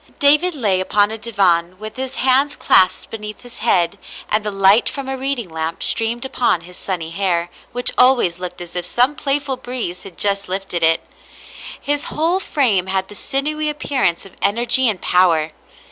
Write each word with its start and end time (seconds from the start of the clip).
David 0.17 0.55
lay 0.55 0.79
upon 0.81 1.11
a 1.11 1.17
divan 1.19 1.77
with 1.77 1.95
his 1.95 2.15
hands 2.15 2.55
clasped 2.55 3.11
beneath 3.11 3.41
his 3.41 3.59
head, 3.59 3.99
and 4.31 4.43
the 4.43 4.49
light 4.49 4.89
from 4.89 5.07
a 5.07 5.15
reading 5.15 5.47
lamp 5.49 5.83
streamed 5.83 6.25
upon 6.25 6.61
his 6.61 6.75
sunny 6.75 7.11
hair, 7.11 7.51
which 7.71 7.91
always 7.99 8.39
looked 8.39 8.61
as 8.61 8.75
if 8.75 8.83
some 8.87 9.15
playful 9.15 9.57
breeze 9.57 10.01
had 10.01 10.17
just 10.17 10.49
lifted 10.49 10.81
it. 10.81 11.05
His 11.79 12.05
whole 12.05 12.39
frame 12.39 12.87
had 12.87 13.09
the 13.09 13.13
sin 13.13 13.45
ewy 13.45 13.69
appearance 13.69 14.25
of 14.25 14.33
energy 14.41 14.89
and 14.89 14.99
power. 14.99 15.51